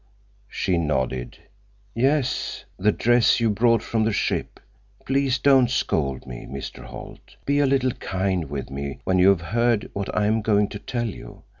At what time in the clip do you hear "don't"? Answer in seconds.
5.37-5.69